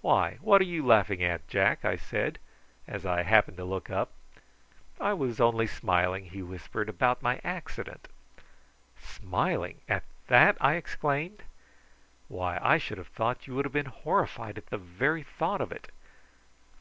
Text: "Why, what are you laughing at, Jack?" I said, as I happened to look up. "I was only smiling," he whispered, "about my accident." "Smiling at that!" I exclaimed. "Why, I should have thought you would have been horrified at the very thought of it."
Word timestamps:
"Why, 0.00 0.36
what 0.40 0.60
are 0.60 0.64
you 0.64 0.84
laughing 0.84 1.22
at, 1.22 1.46
Jack?" 1.46 1.84
I 1.84 1.94
said, 1.94 2.40
as 2.88 3.06
I 3.06 3.22
happened 3.22 3.56
to 3.58 3.64
look 3.64 3.88
up. 3.88 4.10
"I 5.00 5.12
was 5.12 5.38
only 5.40 5.68
smiling," 5.68 6.24
he 6.24 6.42
whispered, 6.42 6.88
"about 6.88 7.22
my 7.22 7.40
accident." 7.44 8.08
"Smiling 9.00 9.80
at 9.88 10.02
that!" 10.26 10.56
I 10.60 10.74
exclaimed. 10.74 11.44
"Why, 12.26 12.58
I 12.60 12.78
should 12.78 12.98
have 12.98 13.06
thought 13.14 13.46
you 13.46 13.54
would 13.54 13.64
have 13.64 13.70
been 13.72 13.86
horrified 13.86 14.58
at 14.58 14.66
the 14.70 14.76
very 14.78 15.22
thought 15.22 15.60
of 15.60 15.70
it." 15.70 15.92